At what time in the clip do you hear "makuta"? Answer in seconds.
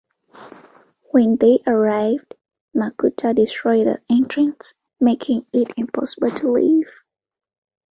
2.75-3.35